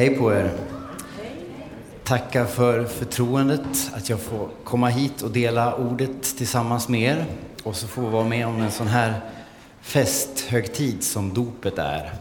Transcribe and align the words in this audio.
Hej 0.00 0.16
på 0.16 0.32
er. 0.32 0.50
Tackar 2.04 2.44
för 2.44 2.84
förtroendet 2.84 3.90
att 3.92 4.08
jag 4.08 4.20
får 4.20 4.48
komma 4.64 4.88
hit 4.88 5.22
och 5.22 5.30
dela 5.30 5.74
ordet 5.74 6.22
tillsammans 6.22 6.88
med 6.88 7.00
er 7.00 7.24
och 7.62 7.76
så 7.76 7.86
få 7.86 8.00
vara 8.00 8.24
med 8.24 8.46
om 8.46 8.60
en 8.62 8.70
sån 8.70 8.86
här 8.86 9.20
festhögtid 9.80 11.04
som 11.04 11.34
dopet 11.34 11.78
är. 11.78 12.12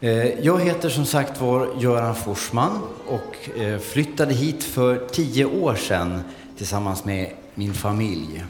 Eh, 0.00 0.40
jag 0.40 0.60
heter 0.60 0.88
som 0.88 1.06
sagt 1.06 1.40
var 1.40 1.68
Göran 1.78 2.14
Forsman 2.14 2.82
och 3.06 3.58
eh, 3.58 3.78
flyttade 3.78 4.34
hit 4.34 4.64
för 4.64 5.06
tio 5.12 5.44
år 5.44 5.74
sedan 5.74 6.22
tillsammans 6.56 7.04
med 7.04 7.32
min 7.54 7.74
familj. 7.74 8.44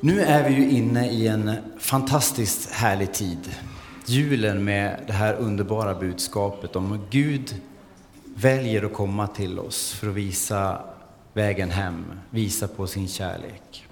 Nu 0.00 0.20
är 0.20 0.48
vi 0.48 0.54
ju 0.54 0.70
inne 0.70 1.10
i 1.10 1.26
en 1.28 1.56
fantastiskt 1.78 2.70
härlig 2.70 3.12
tid. 3.12 3.50
Julen 4.08 4.64
med 4.64 5.00
det 5.06 5.12
här 5.12 5.34
underbara 5.34 5.94
budskapet 5.94 6.76
om 6.76 6.92
att 6.92 7.10
Gud 7.10 7.60
väljer 8.34 8.82
att 8.82 8.92
komma 8.92 9.26
till 9.26 9.58
oss 9.58 9.92
för 9.92 10.08
att 10.08 10.14
visa 10.14 10.80
vägen 11.32 11.70
hem, 11.70 12.04
visa 12.30 12.68
på 12.68 12.86
sin 12.86 13.08
kärlek. 13.08 13.86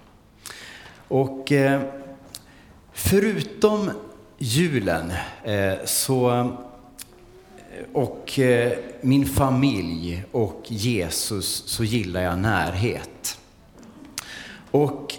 Och 1.08 1.52
eh, 1.52 1.82
förutom 2.92 3.90
julen 4.38 5.12
eh, 5.44 5.74
så 5.84 6.30
eh, 6.30 6.50
och 7.92 8.38
eh, 8.38 8.72
min 9.00 9.26
familj 9.26 10.24
och 10.32 10.62
Jesus 10.68 11.62
så 11.66 11.84
gillar 11.84 12.20
jag 12.20 12.38
närhet. 12.38 13.38
Och 14.70 15.14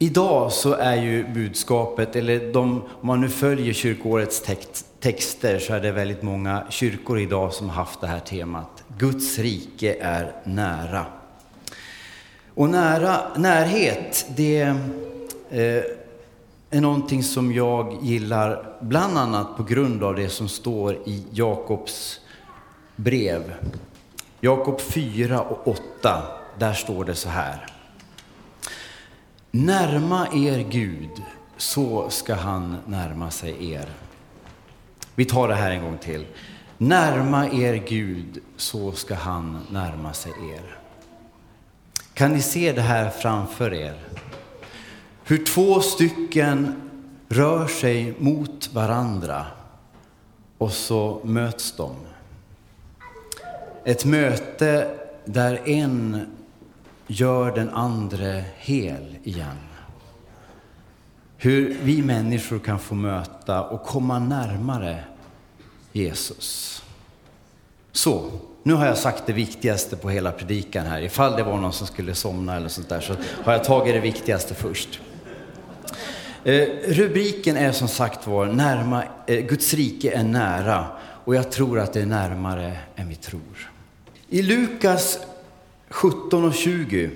Idag 0.00 0.52
så 0.52 0.74
är 0.74 0.96
ju 0.96 1.28
budskapet, 1.28 2.16
eller 2.16 2.52
de, 2.52 2.82
om 3.00 3.06
man 3.06 3.20
nu 3.20 3.28
följer 3.28 3.72
kyrkårets 3.72 4.42
text, 4.42 4.86
texter 5.00 5.58
så 5.58 5.74
är 5.74 5.80
det 5.80 5.92
väldigt 5.92 6.22
många 6.22 6.64
kyrkor 6.70 7.18
idag 7.18 7.52
som 7.52 7.68
haft 7.68 8.00
det 8.00 8.06
här 8.06 8.20
temat. 8.20 8.84
Guds 8.98 9.38
rike 9.38 9.96
är 10.00 10.32
nära. 10.44 11.06
Och 12.54 12.68
nära, 12.70 13.20
närhet, 13.36 14.26
det 14.36 14.60
eh, 15.50 15.82
är 16.70 16.80
någonting 16.80 17.22
som 17.22 17.52
jag 17.52 17.98
gillar 18.02 18.76
bland 18.80 19.18
annat 19.18 19.56
på 19.56 19.62
grund 19.62 20.04
av 20.04 20.14
det 20.16 20.28
som 20.28 20.48
står 20.48 20.94
i 20.94 21.24
Jakobs 21.30 22.20
brev. 22.96 23.54
Jakob 24.40 24.80
4 24.80 25.40
och 25.40 25.68
8, 25.68 26.22
där 26.58 26.72
står 26.72 27.04
det 27.04 27.14
så 27.14 27.28
här. 27.28 27.77
Närma 29.58 30.28
er 30.34 30.62
Gud, 30.70 31.22
så 31.56 32.10
ska 32.10 32.34
han 32.34 32.76
närma 32.86 33.30
sig 33.30 33.72
er. 33.72 33.88
Vi 35.14 35.24
tar 35.24 35.48
det 35.48 35.54
här 35.54 35.70
en 35.70 35.82
gång 35.82 35.98
till. 35.98 36.26
Närma 36.78 37.48
er 37.48 37.74
Gud, 37.74 38.38
så 38.56 38.92
ska 38.92 39.14
han 39.14 39.66
närma 39.70 40.12
sig 40.12 40.32
er. 40.32 40.76
Kan 42.14 42.32
ni 42.32 42.42
se 42.42 42.72
det 42.72 42.82
här 42.82 43.10
framför 43.10 43.74
er? 43.74 43.94
Hur 45.24 45.44
två 45.44 45.80
stycken 45.80 46.82
rör 47.28 47.66
sig 47.66 48.14
mot 48.18 48.74
varandra 48.74 49.46
och 50.58 50.72
så 50.72 51.20
möts 51.24 51.72
de. 51.76 51.96
Ett 53.84 54.04
möte 54.04 54.90
där 55.24 55.68
en 55.68 56.26
gör 57.08 57.54
den 57.54 57.70
andre 57.70 58.44
hel 58.58 59.16
igen. 59.22 59.56
Hur 61.36 61.76
vi 61.82 62.02
människor 62.02 62.58
kan 62.58 62.78
få 62.78 62.94
möta 62.94 63.64
och 63.64 63.82
komma 63.82 64.18
närmare 64.18 65.04
Jesus. 65.92 66.82
Så, 67.92 68.30
nu 68.62 68.72
har 68.72 68.86
jag 68.86 68.98
sagt 68.98 69.22
det 69.26 69.32
viktigaste 69.32 69.96
på 69.96 70.10
hela 70.10 70.32
predikan 70.32 70.86
här. 70.86 71.00
Ifall 71.00 71.36
det 71.36 71.42
var 71.42 71.56
någon 71.56 71.72
som 71.72 71.86
skulle 71.86 72.14
somna 72.14 72.56
eller 72.56 72.68
sånt 72.68 72.88
där 72.88 73.00
så 73.00 73.14
har 73.44 73.52
jag 73.52 73.64
tagit 73.64 73.94
det 73.94 74.00
viktigaste 74.00 74.54
först. 74.54 75.00
Eh, 76.44 76.68
rubriken 76.86 77.56
är 77.56 77.72
som 77.72 77.88
sagt 77.88 78.26
var 78.26 78.46
närma, 78.46 79.04
eh, 79.26 79.40
Guds 79.40 79.74
rike 79.74 80.10
är 80.10 80.24
nära 80.24 80.86
och 81.24 81.34
jag 81.34 81.50
tror 81.50 81.78
att 81.78 81.92
det 81.92 82.00
är 82.00 82.06
närmare 82.06 82.76
än 82.96 83.08
vi 83.08 83.16
tror. 83.16 83.70
I 84.28 84.42
Lukas 84.42 85.18
17 85.90 86.44
och 86.44 86.54
20. 86.54 87.10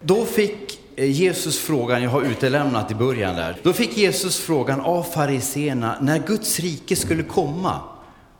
Då 0.00 0.24
fick 0.24 0.80
eh, 0.96 1.10
Jesus 1.10 1.58
frågan, 1.58 2.02
jag 2.02 2.10
har 2.10 2.22
utelämnat 2.22 2.90
i 2.90 2.94
början 2.94 3.36
där. 3.36 3.56
Då 3.62 3.72
fick 3.72 3.96
Jesus 3.96 4.38
frågan 4.38 4.80
av 4.80 5.02
fariseerna 5.02 5.98
när 6.00 6.18
Guds 6.18 6.60
rike 6.60 6.96
skulle 6.96 7.22
komma. 7.22 7.80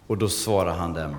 Och 0.07 0.19
då 0.19 0.29
svarade 0.29 0.77
han 0.77 0.93
dem. 0.93 1.17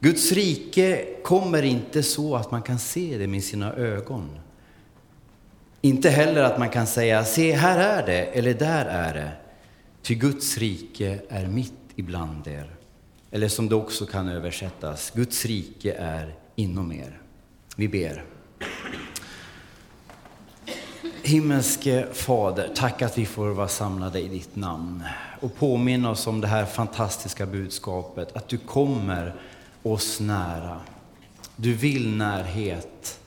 Guds 0.00 0.32
rike 0.32 1.06
kommer 1.24 1.62
inte 1.62 2.02
så 2.02 2.36
att 2.36 2.50
man 2.50 2.62
kan 2.62 2.78
se 2.78 3.18
det 3.18 3.26
med 3.26 3.44
sina 3.44 3.72
ögon. 3.72 4.28
Inte 5.80 6.10
heller 6.10 6.42
att 6.42 6.58
man 6.58 6.68
kan 6.68 6.86
säga, 6.86 7.24
se 7.24 7.52
här 7.52 7.78
är 7.78 8.06
det, 8.06 8.24
eller 8.24 8.54
där 8.54 8.84
är 8.86 9.14
det. 9.14 9.30
Ty 10.02 10.14
Guds 10.14 10.58
rike 10.58 11.18
är 11.28 11.46
mitt 11.46 11.72
ibland 11.96 12.46
er. 12.46 12.76
Eller 13.30 13.48
som 13.48 13.68
det 13.68 13.74
också 13.74 14.06
kan 14.06 14.28
översättas, 14.28 15.12
Guds 15.14 15.46
rike 15.46 15.92
är 15.92 16.34
inom 16.56 16.92
er. 16.92 17.20
Vi 17.80 17.88
ber. 17.88 18.24
Himmelske 21.22 22.06
Fader, 22.12 22.72
tack 22.74 23.02
att 23.02 23.18
vi 23.18 23.26
får 23.26 23.48
vara 23.48 23.68
samlade 23.68 24.20
i 24.20 24.28
ditt 24.28 24.56
namn 24.56 25.04
och 25.40 25.56
påminna 25.56 26.10
oss 26.10 26.26
om 26.26 26.40
det 26.40 26.46
här 26.46 26.66
fantastiska 26.66 27.46
budskapet, 27.46 28.36
att 28.36 28.48
du 28.48 28.58
kommer 28.58 29.34
oss 29.82 30.20
nära. 30.20 30.80
Du 31.56 31.74
vill 31.74 32.16
närhet. 32.16 33.20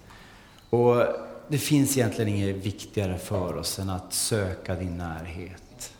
Och 0.69 1.06
det 1.47 1.58
finns 1.58 1.97
egentligen 1.97 2.36
inget 2.36 2.56
viktigare 2.56 3.18
för 3.18 3.58
oss 3.58 3.80
än 3.80 3.90
att 3.90 4.13
söka 4.13 4.75
din 4.75 4.97
närhet. 4.97 5.94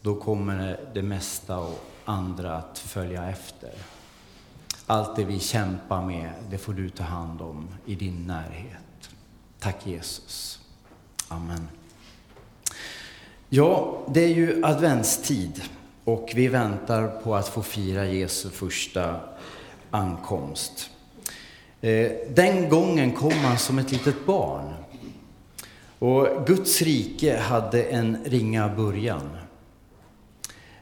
Då 0.00 0.14
kommer 0.14 0.80
det 0.94 1.02
mesta 1.02 1.58
och 1.58 1.84
andra 2.04 2.56
att 2.56 2.78
följa 2.78 3.30
efter. 3.30 3.70
Allt 4.90 5.16
det 5.16 5.24
vi 5.24 5.40
kämpar 5.40 6.02
med, 6.02 6.30
det 6.50 6.58
får 6.58 6.72
du 6.72 6.88
ta 6.88 7.02
hand 7.02 7.40
om 7.40 7.68
i 7.86 7.94
din 7.94 8.26
närhet. 8.26 9.10
Tack 9.58 9.86
Jesus. 9.86 10.60
Amen. 11.28 11.68
Ja, 13.48 13.98
det 14.08 14.24
är 14.24 14.28
ju 14.28 14.64
adventstid 14.64 15.62
och 16.04 16.32
vi 16.34 16.48
väntar 16.48 17.08
på 17.08 17.34
att 17.34 17.48
få 17.48 17.62
fira 17.62 18.06
Jesu 18.06 18.50
första 18.50 19.20
ankomst. 19.90 20.90
Eh, 21.80 22.12
den 22.28 22.68
gången 22.68 23.12
kom 23.12 23.32
han 23.32 23.58
som 23.58 23.78
ett 23.78 23.92
litet 23.92 24.26
barn. 24.26 24.74
Och 25.98 26.46
Guds 26.46 26.82
rike 26.82 27.36
hade 27.38 27.82
en 27.82 28.24
ringa 28.24 28.68
början. 28.68 29.30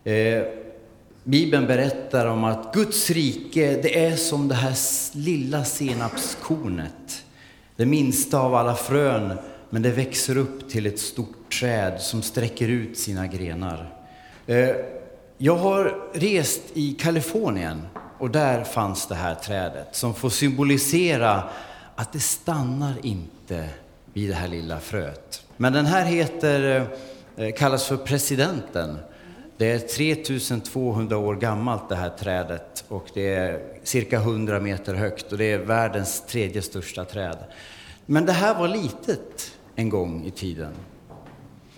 Eh, 0.05 0.43
Bibeln 1.29 1.67
berättar 1.67 2.27
om 2.27 2.45
att 2.45 2.75
Guds 2.75 3.11
rike, 3.11 3.81
det 3.83 4.05
är 4.05 4.17
som 4.17 4.49
det 4.49 4.55
här 4.55 4.75
lilla 5.17 5.65
senapskornet. 5.65 7.25
Det 7.77 7.87
minsta 7.87 8.39
av 8.39 8.55
alla 8.55 8.75
frön, 8.75 9.39
men 9.71 9.83
det 9.83 9.91
växer 9.91 10.37
upp 10.37 10.71
till 10.71 10.87
ett 10.87 10.99
stort 10.99 11.53
träd 11.61 12.01
som 12.01 12.23
sträcker 12.23 12.69
ut 12.69 12.99
sina 12.99 13.27
grenar. 13.27 13.95
Eh, 14.47 14.71
jag 15.39 15.57
har 15.57 16.11
rest 16.13 16.63
i 16.75 16.93
Kalifornien 16.93 17.83
och 18.19 18.31
där 18.31 18.65
fanns 18.65 19.07
det 19.07 19.15
här 19.15 19.35
trädet 19.35 19.97
som 19.97 20.15
får 20.15 20.31
symbolisera 20.31 21.43
att 21.95 22.13
det 22.13 22.21
stannar 22.21 22.95
inte 23.03 23.69
vid 24.13 24.31
det 24.31 24.35
här 24.35 24.49
lilla 24.49 24.81
fröet. 24.81 25.43
Men 25.57 25.73
den 25.73 25.87
här 25.87 26.05
heter, 26.05 26.87
eh, 27.37 27.53
kallas 27.53 27.85
för 27.85 27.97
presidenten 27.97 28.99
det 29.59 29.71
är 29.71 29.79
3200 29.79 31.17
år 31.17 31.35
gammalt 31.37 31.89
det 31.89 31.97
här 31.97 32.11
trädet 32.11 32.85
och 32.89 33.07
det 33.15 33.35
är 33.35 33.63
cirka 33.83 34.17
100 34.17 34.61
meter 34.61 34.95
högt 34.95 35.33
och 35.33 35.39
det 35.39 35.53
är 35.53 35.59
världens 35.59 36.27
tredje 36.27 36.63
största 36.63 37.05
träd. 37.05 37.39
Men 38.07 38.27
det 38.27 38.33
här 38.33 38.59
var 38.59 38.69
litet 38.69 39.53
en 39.75 39.89
gång 39.89 40.27
i 40.27 40.31
tiden. 40.31 40.73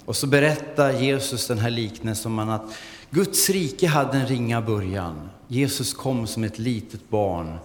Och 0.04 0.16
så 0.16 0.26
berättar 0.26 0.92
Jesus 0.92 1.46
den 1.46 1.58
här 1.58 1.70
liknelsen 1.70 2.38
om 2.38 2.48
att 2.48 2.78
Guds 3.10 3.50
rike 3.50 3.86
hade 3.86 4.18
en 4.18 4.26
ringa 4.26 4.62
början. 4.62 5.30
Jesus 5.48 5.94
kom 5.94 6.26
som 6.26 6.44
ett 6.44 6.58
litet 6.58 7.10
barn 7.10 7.58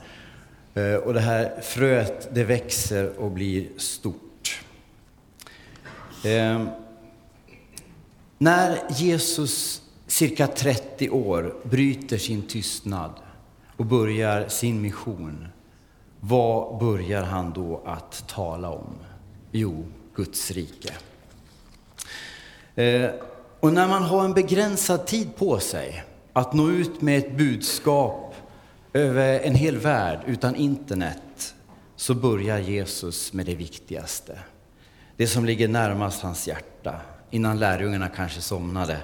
eh, 0.73 0.95
och 0.95 1.13
det 1.13 1.19
här 1.19 1.61
fröet 1.61 2.35
det 2.35 2.43
växer 2.43 3.19
och 3.19 3.31
blir 3.31 3.67
stort. 3.77 4.61
Eh, 6.23 6.67
när 8.37 8.79
Jesus 8.89 9.81
cirka 10.15 10.47
30 10.47 11.09
år 11.09 11.55
bryter 11.63 12.17
sin 12.17 12.41
tystnad 12.41 13.11
och 13.77 13.85
börjar 13.85 14.47
sin 14.47 14.81
mission, 14.81 15.47
vad 16.19 16.79
börjar 16.79 17.23
han 17.23 17.53
då 17.53 17.81
att 17.85 18.27
tala 18.27 18.69
om? 18.69 18.95
Jo, 19.51 19.85
Guds 20.15 20.51
rike. 20.51 20.93
Eh, 22.75 23.09
och 23.59 23.73
när 23.73 23.87
man 23.87 24.03
har 24.03 24.25
en 24.25 24.33
begränsad 24.33 25.07
tid 25.07 25.35
på 25.35 25.59
sig, 25.59 26.03
att 26.33 26.53
nå 26.53 26.69
ut 26.69 27.01
med 27.01 27.17
ett 27.17 27.37
budskap 27.37 28.35
över 28.93 29.39
en 29.39 29.55
hel 29.55 29.77
värld 29.77 30.19
utan 30.25 30.55
internet, 30.55 31.55
så 31.95 32.13
börjar 32.13 32.59
Jesus 32.59 33.33
med 33.33 33.45
det 33.45 33.55
viktigaste. 33.55 34.39
Det 35.17 35.27
som 35.27 35.45
ligger 35.45 35.67
närmast 35.67 36.21
hans 36.21 36.47
hjärta, 36.47 37.01
innan 37.31 37.59
lärjungarna 37.59 38.09
kanske 38.09 38.41
somnade. 38.41 38.97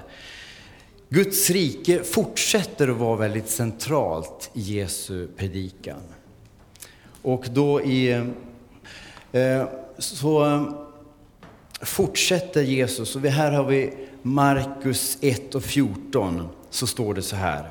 Guds 1.12 1.50
rike 1.50 2.04
fortsätter 2.04 2.88
att 2.88 2.96
vara 2.96 3.16
väldigt 3.16 3.48
centralt 3.48 4.50
i 4.54 4.60
Jesu 4.60 5.28
predikan. 5.36 6.00
Och 7.22 7.46
då 7.50 7.82
i, 7.82 8.10
eh, 9.32 9.68
så 9.98 10.46
eh, 10.46 10.72
fortsätter 11.80 12.62
Jesus, 12.62 13.16
och 13.16 13.22
här 13.22 13.52
har 13.52 13.64
vi 13.64 13.94
Markus 14.22 15.18
1 15.20 15.54
och 15.54 15.64
14, 15.64 16.48
så 16.70 16.86
står 16.86 17.14
det 17.14 17.22
så 17.22 17.36
här. 17.36 17.68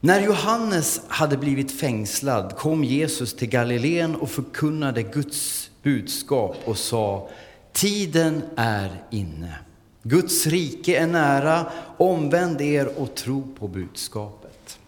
När 0.00 0.20
Johannes 0.20 1.00
hade 1.08 1.36
blivit 1.36 1.80
fängslad 1.80 2.56
kom 2.56 2.84
Jesus 2.84 3.36
till 3.36 3.48
Galileen 3.48 4.16
och 4.16 4.30
förkunnade 4.30 5.02
Guds 5.02 5.70
budskap 5.82 6.56
och 6.64 6.78
sa, 6.78 7.28
tiden 7.72 8.42
är 8.56 9.02
inne. 9.10 9.58
Guds 10.02 10.46
rike 10.46 10.96
är 10.98 11.06
nära, 11.06 11.66
omvänd 11.96 12.60
er 12.60 12.98
och 12.98 13.14
tro 13.14 13.48
på 13.58 13.68
budskapet. 13.68 14.78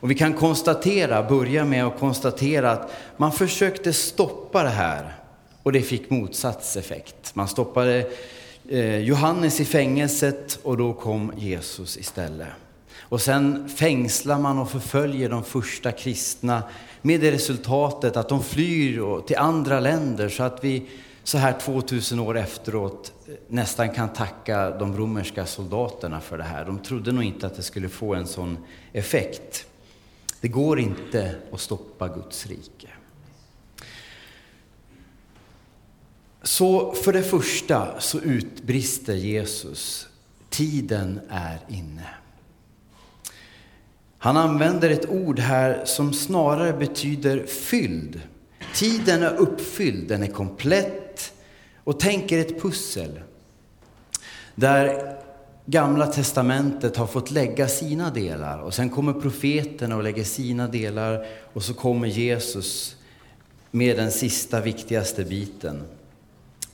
Och 0.00 0.10
vi 0.10 0.14
kan 0.14 0.32
konstatera, 0.32 1.22
börja 1.22 1.64
med 1.64 1.86
att 1.86 1.98
konstatera 1.98 2.70
att 2.70 2.92
man 3.16 3.32
försökte 3.32 3.92
stoppa 3.92 4.62
det 4.62 4.68
här 4.68 5.14
och 5.62 5.72
det 5.72 5.82
fick 5.82 6.10
motsatt 6.10 6.76
effekt. 6.76 7.34
Man 7.34 7.48
stoppade 7.48 8.06
eh, 8.68 8.98
Johannes 8.98 9.60
i 9.60 9.64
fängelset 9.64 10.58
och 10.62 10.76
då 10.76 10.92
kom 10.92 11.32
Jesus 11.36 11.96
istället. 11.96 12.48
Och 13.00 13.20
sen 13.20 13.68
fängslar 13.68 14.38
man 14.38 14.58
och 14.58 14.70
förföljer 14.70 15.28
de 15.28 15.44
första 15.44 15.92
kristna 15.92 16.62
med 17.02 17.20
det 17.20 17.32
resultatet 17.32 18.16
att 18.16 18.28
de 18.28 18.42
flyr 18.42 19.20
till 19.26 19.36
andra 19.36 19.80
länder 19.80 20.28
så 20.28 20.42
att 20.42 20.64
vi 20.64 20.82
så 21.28 21.38
här 21.38 21.60
2000 21.60 22.18
år 22.20 22.36
efteråt 22.38 23.12
eh, 23.28 23.34
nästan 23.48 23.90
kan 23.94 24.12
tacka 24.12 24.70
de 24.70 24.96
romerska 24.96 25.46
soldaterna 25.46 26.20
för 26.20 26.38
det 26.38 26.44
här. 26.44 26.64
De 26.64 26.78
trodde 26.78 27.12
nog 27.12 27.24
inte 27.24 27.46
att 27.46 27.56
det 27.56 27.62
skulle 27.62 27.88
få 27.88 28.14
en 28.14 28.26
sån 28.26 28.58
effekt. 28.92 29.66
Det 30.40 30.48
går 30.48 30.80
inte 30.80 31.34
att 31.52 31.60
stoppa 31.60 32.08
Guds 32.08 32.46
rike. 32.46 32.88
Så 36.42 36.92
för 36.92 37.12
det 37.12 37.22
första 37.22 38.00
så 38.00 38.20
utbrister 38.20 39.14
Jesus, 39.14 40.08
tiden 40.50 41.20
är 41.30 41.58
inne. 41.68 42.08
Han 44.18 44.36
använder 44.36 44.90
ett 44.90 45.08
ord 45.08 45.38
här 45.38 45.84
som 45.84 46.12
snarare 46.12 46.72
betyder 46.72 47.46
fylld. 47.46 48.20
Tiden 48.78 49.22
är 49.22 49.36
uppfylld, 49.36 50.08
den 50.08 50.22
är 50.22 50.26
komplett. 50.26 51.32
Och 51.84 52.00
tänk 52.00 52.32
er 52.32 52.38
ett 52.38 52.62
pussel 52.62 53.20
där 54.54 55.14
Gamla 55.66 56.06
testamentet 56.06 56.96
har 56.96 57.06
fått 57.06 57.30
lägga 57.30 57.68
sina 57.68 58.10
delar 58.10 58.58
och 58.58 58.74
sen 58.74 58.90
kommer 58.90 59.12
profeterna 59.12 59.96
och 59.96 60.02
lägger 60.02 60.24
sina 60.24 60.68
delar 60.68 61.26
och 61.52 61.62
så 61.62 61.74
kommer 61.74 62.08
Jesus 62.08 62.96
med 63.70 63.96
den 63.96 64.10
sista 64.10 64.60
viktigaste 64.60 65.24
biten 65.24 65.82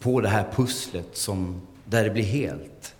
på 0.01 0.21
det 0.21 0.29
här 0.29 0.53
pusslet 0.57 1.09
som, 1.13 1.61
där 1.85 2.05
det 2.05 2.11
blir 2.11 2.25
helt. 2.25 2.95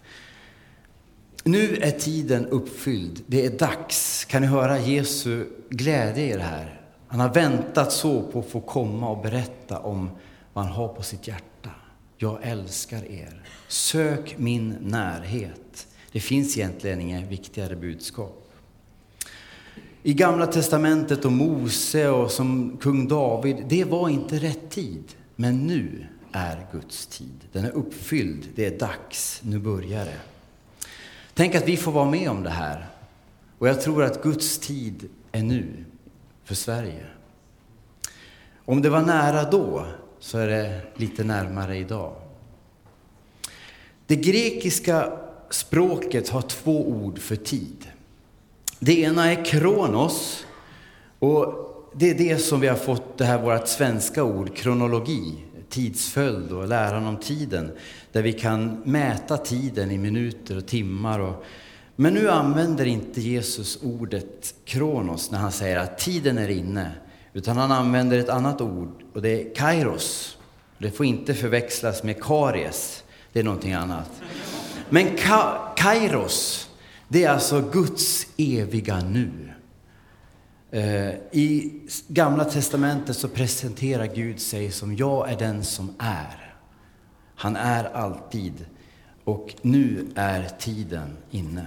Nu 1.45 1.77
är 1.77 1.91
tiden 1.91 2.47
uppfylld. 2.47 3.23
Det 3.27 3.47
är 3.47 3.51
dags. 3.51 4.25
Kan 4.25 4.43
ni 4.43 4.49
höra 4.49 4.79
Jesu 4.79 5.47
glädje 5.69 6.25
i 6.25 6.33
det 6.33 6.43
här? 6.43 6.84
Han 7.15 7.21
har 7.21 7.35
väntat 7.35 7.93
så 7.93 8.23
på 8.23 8.39
att 8.39 8.47
få 8.47 8.61
komma 8.61 9.11
och 9.11 9.23
berätta 9.23 9.79
om 9.79 10.11
vad 10.53 10.65
han 10.65 10.75
har 10.75 10.89
på 10.89 11.03
sitt 11.03 11.29
hjärta. 11.29 11.71
Jag 12.17 12.39
älskar 12.43 13.11
er. 13.11 13.43
Sök 13.69 14.39
min 14.39 14.77
närhet. 14.81 15.87
Det 16.13 16.21
finns 16.21 16.59
egentligen 16.59 17.01
inget 17.01 17.29
viktigare 17.29 17.77
budskap. 17.77 18.51
I 20.03 20.15
Gamla 20.15 20.47
Testamentet 20.47 21.25
och 21.25 21.33
Mose 21.33 22.09
och 22.09 22.31
som 22.31 22.77
kung 22.81 23.09
David, 23.09 23.65
det 23.69 23.85
var 23.85 24.09
inte 24.09 24.37
rätt 24.37 24.71
tid. 24.71 25.05
Men 25.37 25.67
nu 25.67 26.07
är 26.33 26.67
Guds 26.73 27.07
tid. 27.07 27.49
Den 27.53 27.65
är 27.65 27.71
uppfylld. 27.71 28.49
Det 28.55 28.67
är 28.67 28.79
dags. 28.79 29.41
Nu 29.45 29.59
börjar 29.59 30.05
det. 30.05 30.21
Tänk 31.35 31.55
att 31.55 31.69
vi 31.69 31.77
får 31.77 31.93
vara 31.93 32.11
med 32.11 32.31
om 32.31 32.43
det 32.43 32.51
här. 32.51 32.87
Och 33.59 33.69
jag 33.69 33.81
tror 33.81 34.05
att 34.05 34.23
Guds 34.23 34.59
tid 34.59 35.09
är 35.33 35.43
nu 35.43 35.85
för 36.45 36.55
Sverige. 36.55 37.07
Om 38.65 38.83
det 38.83 38.91
var 38.91 39.03
nära 39.03 39.51
då, 39.51 39.87
så 40.19 40.39
är 40.39 40.49
det 40.49 40.81
lite 40.97 41.25
närmare 41.25 41.77
idag. 41.77 42.17
Det 44.07 44.17
grekiska 44.17 45.13
språket 45.51 46.29
har 46.29 46.43
två 46.43 46.89
ord 46.89 47.19
för 47.19 47.37
tid. 47.37 47.87
Det 48.79 49.01
ena 49.01 49.33
är 49.33 49.45
kronos, 49.45 50.47
och 51.19 51.65
det 51.95 52.11
är 52.11 52.15
det 52.15 52.39
som 52.39 52.61
vi 52.61 52.69
har 52.69 52.77
fått 52.77 53.19
det 53.19 53.25
här 53.25 53.39
vårt 53.39 53.69
svenska 53.69 54.25
ord, 54.25 54.57
kronologi, 54.57 55.35
tidsföljd 55.69 56.53
och 56.53 56.69
läran 56.69 57.07
om 57.07 57.17
tiden, 57.17 57.73
där 58.13 58.23
vi 58.23 58.33
kan 58.33 58.83
mäta 58.85 59.37
tiden 59.37 59.91
i 59.91 59.99
minuter 59.99 60.57
och 60.57 60.67
timmar. 60.67 61.19
Och, 61.19 61.45
men 61.97 62.15
nu 62.15 62.31
använder 62.31 62.87
inte 62.87 63.21
Jesus 63.21 63.79
ordet 63.83 64.55
kronos 64.65 65.31
när 65.31 65.39
han 65.39 65.53
säger 65.53 65.77
att 65.77 65.99
tiden 65.99 66.39
är 66.39 66.49
inne, 66.49 66.93
utan 67.33 67.57
han 67.57 67.73
använder 67.73 68.19
ett 68.19 68.29
annat 68.29 68.61
ord 68.61 69.03
och 69.15 69.23
det 69.23 69.29
är 69.29 69.55
kairos. 69.55 70.39
Det 70.79 70.91
får 70.91 71.07
inte 71.07 71.35
förväxlas 71.35 72.03
med 72.03 72.23
karies, 72.23 73.05
det 73.33 73.41
är 73.41 73.45
någonting 73.45 73.73
annat. 73.73 74.11
Men 74.89 75.17
ka 75.17 75.73
kairos, 75.77 76.71
det 77.09 77.25
är 77.25 77.31
alltså 77.31 77.61
Guds 77.61 78.27
eviga 78.37 79.01
nu. 79.01 79.31
Eh, 80.71 81.09
I 81.33 81.73
Gamla 82.09 82.45
Testamentet 82.45 83.17
så 83.17 83.29
presenterar 83.29 84.07
Gud 84.07 84.41
sig 84.41 84.71
som 84.71 84.97
jag 84.97 85.31
är 85.31 85.39
den 85.39 85.65
som 85.65 85.95
är. 85.99 86.55
Han 87.37 87.57
är 87.57 87.85
alltid 87.85 88.67
och 89.25 89.55
nu 89.63 90.07
är 90.15 90.49
tiden 90.59 91.17
inne. 91.31 91.67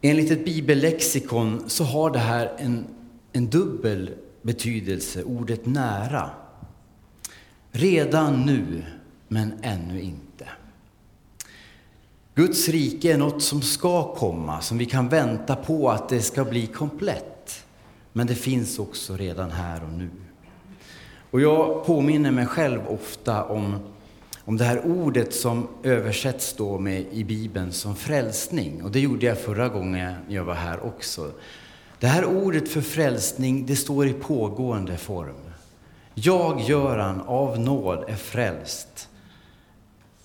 Enligt 0.00 0.30
ett 0.30 0.44
bibellexikon 0.44 1.64
så 1.66 1.84
har 1.84 2.10
det 2.10 2.18
här 2.18 2.52
en, 2.58 2.86
en 3.32 3.50
dubbel 3.50 4.10
betydelse, 4.42 5.22
ordet 5.22 5.66
nära. 5.66 6.30
Redan 7.70 8.46
nu, 8.46 8.84
men 9.28 9.52
ännu 9.62 10.00
inte. 10.00 10.48
Guds 12.34 12.68
rike 12.68 13.12
är 13.12 13.18
något 13.18 13.42
som 13.42 13.62
ska 13.62 14.14
komma, 14.14 14.60
som 14.60 14.78
vi 14.78 14.86
kan 14.86 15.08
vänta 15.08 15.56
på 15.56 15.90
att 15.90 16.08
det 16.08 16.22
ska 16.22 16.44
bli 16.44 16.66
komplett. 16.66 17.64
Men 18.12 18.26
det 18.26 18.34
finns 18.34 18.78
också 18.78 19.16
redan 19.16 19.50
här 19.50 19.84
och 19.84 19.92
nu. 19.92 20.10
Och 21.30 21.40
jag 21.40 21.86
påminner 21.86 22.30
mig 22.30 22.46
själv 22.46 22.80
ofta 22.88 23.44
om, 23.44 23.78
om 24.50 24.56
det 24.56 24.64
här 24.64 24.86
ordet 24.86 25.34
som 25.34 25.68
översätts 25.82 26.54
då 26.54 26.78
med 26.78 27.06
i 27.10 27.24
Bibeln 27.24 27.72
som 27.72 27.96
frälsning. 27.96 28.82
Och 28.82 28.90
det 28.90 29.00
gjorde 29.00 29.26
jag 29.26 29.38
förra 29.38 29.68
gången 29.68 30.14
jag 30.28 30.44
var 30.44 30.54
här 30.54 30.84
också. 30.86 31.30
Det 31.98 32.06
här 32.06 32.24
ordet 32.24 32.68
för 32.68 32.80
frälsning, 32.80 33.66
det 33.66 33.76
står 33.76 34.06
i 34.06 34.12
pågående 34.12 34.96
form. 34.96 35.36
Jag, 36.14 36.60
Göran, 36.60 37.20
av 37.20 37.60
nåd 37.60 38.04
är 38.08 38.16
frälst. 38.16 39.08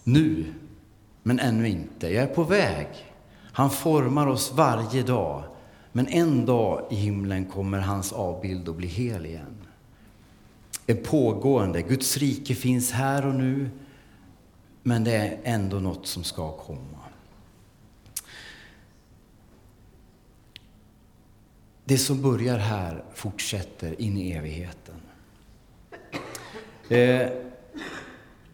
Nu, 0.03 0.45
men 1.23 1.39
ännu 1.39 1.67
inte. 1.67 2.07
Jag 2.07 2.23
är 2.23 2.33
på 2.35 2.43
väg. 2.43 2.87
Han 3.51 3.69
formar 3.69 4.27
oss 4.27 4.53
varje 4.55 5.03
dag. 5.03 5.43
Men 5.91 6.07
en 6.07 6.45
dag 6.45 6.87
i 6.91 6.95
himlen 6.95 7.45
kommer 7.45 7.79
hans 7.79 8.13
avbild 8.13 8.69
att 8.69 8.75
bli 8.75 8.87
hel 8.87 9.25
igen. 9.25 9.57
En 10.87 10.97
pågående. 11.03 11.81
Guds 11.81 12.17
rike 12.17 12.55
finns 12.55 12.91
här 12.91 13.25
och 13.25 13.35
nu, 13.35 13.69
men 14.87 15.03
det 15.03 15.15
är 15.15 15.37
ändå 15.43 15.79
något 15.79 16.07
som 16.07 16.23
ska 16.23 16.51
komma. 16.51 16.99
Det 21.85 21.97
som 21.97 22.21
börjar 22.21 22.57
här 22.57 23.03
fortsätter 23.13 24.01
in 24.01 24.17
i 24.17 24.31
evigheten. 24.31 24.95
Eh, 26.89 27.29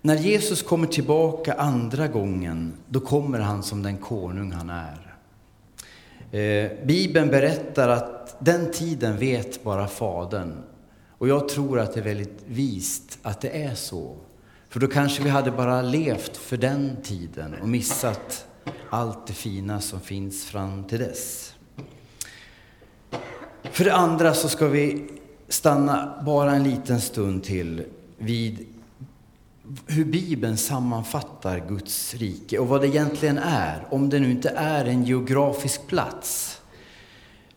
när 0.01 0.15
Jesus 0.15 0.61
kommer 0.61 0.87
tillbaka 0.87 1.53
andra 1.53 2.07
gången, 2.07 2.73
då 2.89 2.99
kommer 2.99 3.39
han 3.39 3.63
som 3.63 3.83
den 3.83 3.97
konung 3.97 4.51
han 4.51 4.69
är. 4.69 5.15
Eh, 6.39 6.85
Bibeln 6.85 7.29
berättar 7.29 7.89
att 7.89 8.37
den 8.39 8.71
tiden 8.71 9.17
vet 9.17 9.63
bara 9.63 9.87
Fadern. 9.87 10.63
Och 11.09 11.27
jag 11.27 11.49
tror 11.49 11.79
att 11.79 11.93
det 11.93 11.99
är 11.99 12.03
väldigt 12.03 12.43
vist 12.45 13.19
att 13.21 13.41
det 13.41 13.63
är 13.63 13.75
så. 13.75 14.15
För 14.71 14.79
då 14.79 14.87
kanske 14.87 15.23
vi 15.23 15.29
hade 15.29 15.51
bara 15.51 15.81
levt 15.81 16.37
för 16.37 16.57
den 16.57 16.97
tiden 17.03 17.55
och 17.61 17.69
missat 17.69 18.45
allt 18.89 19.27
det 19.27 19.33
fina 19.33 19.81
som 19.81 19.99
finns 19.99 20.45
fram 20.45 20.83
till 20.83 20.99
dess. 20.99 21.53
För 23.63 23.83
det 23.83 23.93
andra 23.93 24.33
så 24.33 24.49
ska 24.49 24.67
vi 24.67 25.09
stanna 25.47 26.23
bara 26.25 26.55
en 26.55 26.63
liten 26.63 27.01
stund 27.01 27.43
till 27.43 27.83
vid 28.17 28.67
hur 29.87 30.05
Bibeln 30.05 30.57
sammanfattar 30.57 31.59
Guds 31.67 32.13
rike 32.13 32.59
och 32.59 32.67
vad 32.67 32.81
det 32.81 32.87
egentligen 32.87 33.37
är, 33.37 33.87
om 33.89 34.09
det 34.09 34.19
nu 34.19 34.31
inte 34.31 34.49
är 34.49 34.85
en 34.85 35.05
geografisk 35.05 35.87
plats. 35.87 36.60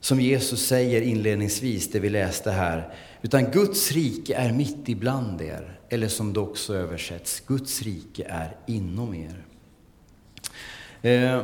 Som 0.05 0.21
Jesus 0.21 0.67
säger 0.67 1.03
inledningsvis, 1.03 1.91
det 1.91 2.01
vi 2.01 2.09
läste 2.09 2.51
här. 2.51 2.95
Utan 3.23 3.51
Guds 3.51 3.93
rike 3.93 4.35
är 4.35 4.53
mitt 4.53 4.89
ibland 4.89 5.43
er. 5.43 5.79
Eller 5.89 6.09
som 6.09 6.33
det 6.33 6.41
också 6.41 6.75
översätts, 6.75 7.41
Guds 7.41 7.83
rike 7.83 8.25
är 8.29 8.57
inom 8.67 9.15
er. 9.15 9.45
Eh, 11.03 11.43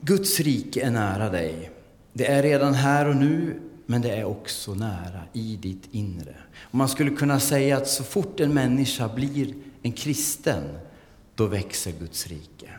Guds 0.00 0.40
rike 0.40 0.86
är 0.86 0.90
nära 0.90 1.30
dig. 1.30 1.70
Det 2.12 2.26
är 2.26 2.42
redan 2.42 2.74
här 2.74 3.08
och 3.08 3.16
nu, 3.16 3.60
men 3.86 4.02
det 4.02 4.10
är 4.10 4.24
också 4.24 4.74
nära 4.74 5.22
i 5.32 5.56
ditt 5.56 5.88
inre. 5.90 6.36
Och 6.60 6.74
man 6.74 6.88
skulle 6.88 7.10
kunna 7.10 7.40
säga 7.40 7.76
att 7.76 7.88
så 7.88 8.04
fort 8.04 8.40
en 8.40 8.54
människa 8.54 9.08
blir 9.08 9.54
en 9.82 9.92
kristen, 9.92 10.78
då 11.34 11.46
växer 11.46 11.92
Guds 11.92 12.26
rike. 12.26 12.70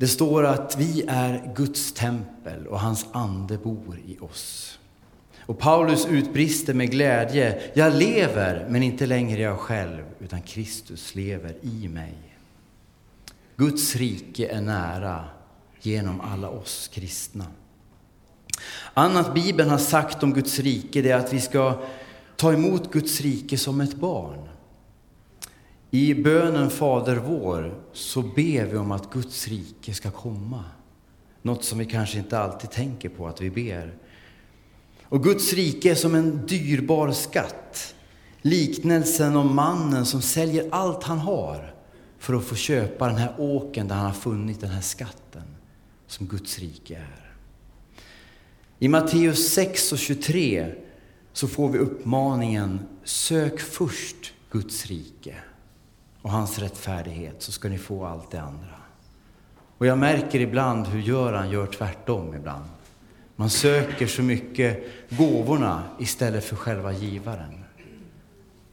Det 0.00 0.08
står 0.08 0.46
att 0.46 0.76
vi 0.78 1.04
är 1.08 1.52
Guds 1.54 1.92
tempel 1.92 2.66
och 2.66 2.80
hans 2.80 3.06
ande 3.12 3.58
bor 3.58 3.98
i 4.06 4.18
oss. 4.20 4.78
Och 5.40 5.58
Paulus 5.58 6.06
utbrister 6.06 6.74
med 6.74 6.90
glädje, 6.90 7.62
jag 7.74 7.94
lever, 7.94 8.66
men 8.68 8.82
inte 8.82 9.06
längre 9.06 9.42
jag 9.42 9.58
själv, 9.58 10.04
utan 10.20 10.42
Kristus 10.42 11.14
lever 11.14 11.54
i 11.62 11.88
mig. 11.88 12.14
Guds 13.56 13.96
rike 13.96 14.48
är 14.48 14.60
nära 14.60 15.24
genom 15.80 16.20
alla 16.20 16.48
oss 16.48 16.90
kristna. 16.92 17.46
Annat 18.94 19.34
Bibeln 19.34 19.70
har 19.70 19.78
sagt 19.78 20.22
om 20.22 20.32
Guds 20.34 20.58
rike 20.58 21.02
det 21.02 21.10
är 21.10 21.16
att 21.16 21.32
vi 21.32 21.40
ska 21.40 21.82
ta 22.36 22.52
emot 22.52 22.92
Guds 22.92 23.20
rike 23.20 23.58
som 23.58 23.80
ett 23.80 23.94
barn. 23.94 24.49
I 25.90 26.14
bönen 26.14 26.70
Fader 26.70 27.16
vår 27.16 27.82
så 27.92 28.22
ber 28.22 28.64
vi 28.64 28.76
om 28.76 28.92
att 28.92 29.10
Guds 29.12 29.48
rike 29.48 29.94
ska 29.94 30.10
komma. 30.10 30.64
Något 31.42 31.64
som 31.64 31.78
vi 31.78 31.84
kanske 31.84 32.18
inte 32.18 32.38
alltid 32.38 32.70
tänker 32.70 33.08
på 33.08 33.26
att 33.26 33.40
vi 33.40 33.50
ber. 33.50 33.94
Och 35.04 35.24
Guds 35.24 35.52
rike 35.52 35.90
är 35.90 35.94
som 35.94 36.14
en 36.14 36.46
dyrbar 36.46 37.12
skatt. 37.12 37.94
Liknelsen 38.42 39.36
om 39.36 39.54
mannen 39.54 40.06
som 40.06 40.22
säljer 40.22 40.68
allt 40.70 41.04
han 41.04 41.18
har 41.18 41.74
för 42.18 42.34
att 42.34 42.44
få 42.44 42.54
köpa 42.54 43.06
den 43.06 43.16
här 43.16 43.34
åken 43.38 43.88
där 43.88 43.94
han 43.94 44.06
har 44.06 44.12
funnit 44.12 44.60
den 44.60 44.70
här 44.70 44.80
skatten 44.80 45.56
som 46.06 46.26
Guds 46.26 46.58
rike 46.58 46.96
är. 46.96 47.34
I 48.78 48.88
Matteus 48.88 49.52
6 49.52 49.92
och 49.92 49.98
23 49.98 50.74
så 51.32 51.48
får 51.48 51.68
vi 51.68 51.78
uppmaningen 51.78 52.80
Sök 53.04 53.60
först 53.60 54.32
Guds 54.50 54.86
rike 54.86 55.34
och 56.22 56.30
hans 56.30 56.58
rättfärdighet 56.58 57.42
så 57.42 57.52
ska 57.52 57.68
ni 57.68 57.78
få 57.78 58.06
allt 58.06 58.30
det 58.30 58.40
andra. 58.40 58.74
Och 59.78 59.86
jag 59.86 59.98
märker 59.98 60.40
ibland 60.40 60.86
hur 60.86 61.00
Göran 61.00 61.50
gör 61.50 61.66
tvärtom 61.66 62.34
ibland. 62.34 62.64
Man 63.36 63.50
söker 63.50 64.06
så 64.06 64.22
mycket 64.22 64.84
gåvorna 65.08 65.82
istället 65.98 66.44
för 66.44 66.56
själva 66.56 66.92
givaren. 66.92 67.64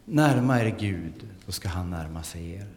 Närma 0.06 0.62
er 0.62 0.76
Gud, 0.80 1.28
då 1.46 1.52
ska 1.52 1.70
han 1.70 1.90
närma 1.90 2.24
sig 2.24 2.54
er. 2.54 2.68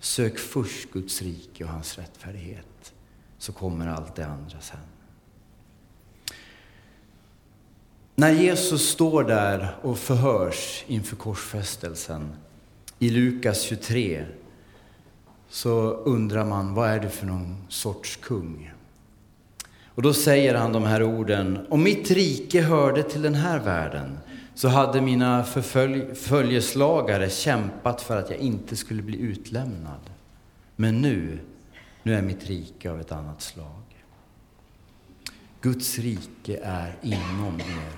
Sök 0.00 0.38
först 0.38 0.92
Guds 0.92 1.22
rike 1.22 1.64
och 1.64 1.70
hans 1.70 1.98
rättfärdighet, 1.98 2.92
så 3.38 3.52
kommer 3.52 3.88
allt 3.88 4.14
det 4.14 4.26
andra 4.26 4.60
sen. 4.60 4.80
När 8.14 8.32
Jesus 8.32 8.88
står 8.88 9.24
där 9.24 9.76
och 9.82 9.98
förhörs 9.98 10.84
inför 10.86 11.16
korsfästelsen 11.16 12.36
i 12.98 13.10
Lukas 13.10 13.62
23 13.62 14.24
så 15.48 15.90
undrar 15.90 16.44
man, 16.44 16.74
vad 16.74 16.90
är 16.90 17.00
det 17.00 17.10
för 17.10 17.26
någon 17.26 17.56
sorts 17.68 18.16
kung? 18.16 18.72
Och 19.84 20.02
då 20.02 20.12
säger 20.12 20.54
han 20.54 20.72
de 20.72 20.82
här 20.82 21.02
orden, 21.02 21.66
om 21.70 21.82
mitt 21.82 22.10
rike 22.10 22.62
hörde 22.62 23.02
till 23.02 23.22
den 23.22 23.34
här 23.34 23.58
världen 23.58 24.18
så 24.54 24.68
hade 24.68 25.00
mina 25.00 25.44
följeslagare 26.14 27.30
kämpat 27.30 28.02
för 28.02 28.16
att 28.16 28.30
jag 28.30 28.38
inte 28.38 28.76
skulle 28.76 29.02
bli 29.02 29.20
utlämnad. 29.20 30.00
Men 30.76 31.00
nu, 31.00 31.38
nu 32.02 32.14
är 32.14 32.22
mitt 32.22 32.46
rike 32.46 32.90
av 32.90 33.00
ett 33.00 33.12
annat 33.12 33.42
slag. 33.42 33.82
Guds 35.60 35.98
rike 35.98 36.60
är 36.62 36.96
inom 37.02 37.60
er. 37.60 37.92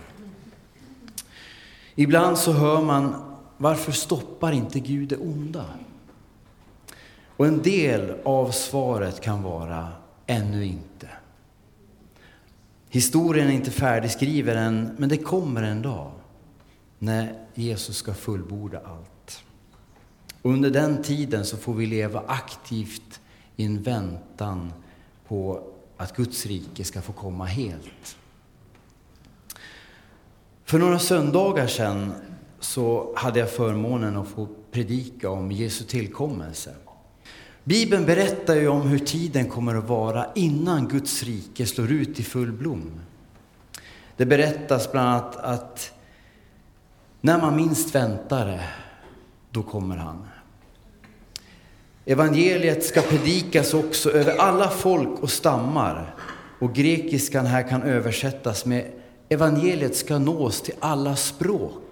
Ibland 1.94 2.38
så 2.38 2.52
hör 2.52 2.82
man, 2.82 3.29
varför 3.60 3.92
stoppar 3.92 4.52
inte 4.52 4.80
Gud 4.80 5.08
det 5.08 5.16
onda? 5.16 5.64
Och 7.36 7.46
en 7.46 7.62
del 7.62 8.14
av 8.24 8.50
svaret 8.50 9.20
kan 9.20 9.42
vara, 9.42 9.88
ännu 10.26 10.64
inte. 10.64 11.08
Historien 12.88 13.48
är 13.48 13.52
inte 13.52 13.70
färdigskriven 13.70 14.58
än, 14.58 14.94
men 14.98 15.08
det 15.08 15.16
kommer 15.16 15.62
en 15.62 15.82
dag 15.82 16.12
när 16.98 17.46
Jesus 17.54 17.96
ska 17.96 18.14
fullborda 18.14 18.80
allt. 18.84 19.42
Och 20.42 20.50
under 20.50 20.70
den 20.70 21.02
tiden 21.02 21.44
så 21.44 21.56
får 21.56 21.74
vi 21.74 21.86
leva 21.86 22.22
aktivt 22.26 23.20
i 23.56 23.64
en 23.64 23.82
väntan 23.82 24.72
på 25.28 25.62
att 25.96 26.16
Guds 26.16 26.46
rike 26.46 26.84
ska 26.84 27.02
få 27.02 27.12
komma 27.12 27.44
helt. 27.44 28.16
För 30.64 30.78
några 30.78 30.98
söndagar 30.98 31.66
sedan 31.66 32.14
så 32.60 33.12
hade 33.16 33.40
jag 33.40 33.50
förmånen 33.50 34.16
att 34.16 34.28
få 34.28 34.48
predika 34.70 35.30
om 35.30 35.52
Jesu 35.52 35.84
tillkommelse. 35.84 36.74
Bibeln 37.64 38.06
berättar 38.06 38.54
ju 38.54 38.68
om 38.68 38.82
hur 38.82 38.98
tiden 38.98 39.48
kommer 39.48 39.74
att 39.74 39.88
vara 39.88 40.26
innan 40.34 40.88
Guds 40.88 41.22
rike 41.22 41.66
slår 41.66 41.92
ut 41.92 42.20
i 42.20 42.22
full 42.22 42.52
blom. 42.52 42.90
Det 44.16 44.26
berättas 44.26 44.92
bland 44.92 45.08
annat 45.08 45.36
att 45.36 45.92
när 47.20 47.40
man 47.40 47.56
minst 47.56 47.94
väntar 47.94 48.46
det, 48.46 48.64
då 49.50 49.62
kommer 49.62 49.96
han. 49.96 50.26
Evangeliet 52.04 52.84
ska 52.84 53.00
predikas 53.00 53.74
också 53.74 54.10
över 54.10 54.36
alla 54.36 54.70
folk 54.70 55.20
och 55.20 55.30
stammar. 55.30 56.14
Och 56.58 56.74
grekiskan 56.74 57.46
här 57.46 57.68
kan 57.68 57.82
översättas 57.82 58.64
med 58.66 58.90
evangeliet 59.28 59.96
ska 59.96 60.18
nås 60.18 60.62
till 60.62 60.74
alla 60.80 61.16
språk. 61.16 61.89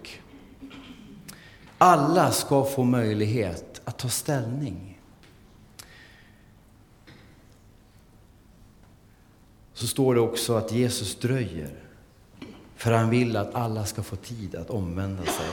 Alla 1.78 2.30
ska 2.30 2.64
få 2.64 2.85
möjlighet 2.85 3.80
att 3.85 3.99
ta 3.99 4.08
ställning. 4.08 4.99
Så 9.75 9.87
står 9.87 10.14
det 10.14 10.20
också 10.20 10.56
att 10.56 10.73
Jesus 10.73 11.14
dröjer. 11.14 11.70
För 12.76 12.92
han 12.92 13.11
vill 13.11 13.37
att 13.37 13.54
alla 13.54 13.85
ska 13.85 14.02
få 14.02 14.16
tid 14.16 14.54
att 14.54 14.70
omvända 14.70 15.23
sig. 15.23 15.47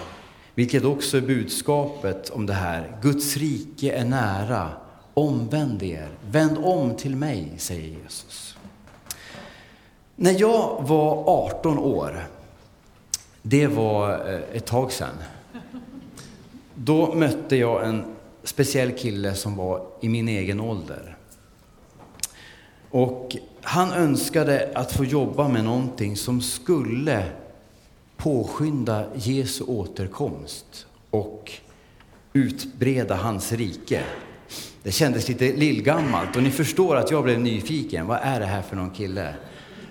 Vilket 0.56 0.84
också 0.84 1.18
är 1.18 1.22
budskapet 1.22 2.30
om 2.30 2.46
det 2.46 2.54
här. 2.54 2.98
Guds 3.02 3.38
rike 3.38 3.92
är 3.92 4.06
nära. 4.06 4.70
Omvänd 5.14 5.84
er. 5.84 6.10
Vänd 6.30 6.58
om 6.58 6.96
till 6.96 7.16
mig, 7.16 7.54
säger 7.58 7.98
Jesus. 8.04 8.58
När 10.16 10.40
jag 10.40 10.84
var 10.88 11.24
18 11.28 11.80
år, 11.80 12.28
det 13.42 13.68
var 13.68 14.34
eh, 14.34 14.40
ett 14.58 14.66
tag 14.66 14.92
sedan, 14.92 15.16
då 16.76 17.16
mötte 17.16 17.56
jag 17.56 17.88
en 17.88 18.04
speciell 18.44 18.92
kille 18.92 19.34
som 19.34 19.56
var 19.56 19.88
i 20.02 20.10
min 20.10 20.28
egen 20.28 20.60
ålder. 20.60 21.18
Och 22.90 23.38
han 23.62 23.92
önskade 23.94 24.72
att 24.76 24.92
få 24.92 25.06
jobba 25.06 25.48
med 25.48 25.64
någonting 25.64 26.18
som 26.18 26.42
skulle 26.42 27.24
påskynda 28.18 29.06
Jesu 29.16 29.64
återkomst 29.64 30.88
och 31.10 31.52
utbreda 32.34 33.16
hans 33.16 33.52
rike. 33.52 34.04
Det 34.84 34.92
kändes 34.92 35.28
lite 35.28 35.54
lillgammalt 35.54 36.36
och 36.36 36.44
ni 36.44 36.52
förstår 36.52 36.96
att 36.96 37.12
jag 37.12 37.24
blev 37.24 37.40
nyfiken. 37.40 38.08
Vad 38.08 38.20
är 38.22 38.40
det 38.40 38.46
här 38.46 38.62
för 38.62 38.76
någon 38.76 38.90
kille? 38.90 39.36